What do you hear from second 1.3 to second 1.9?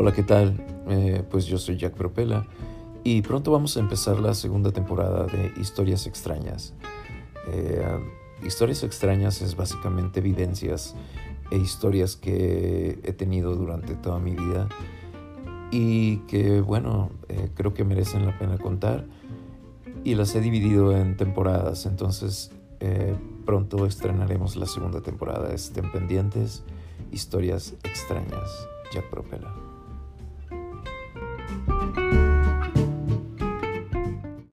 yo soy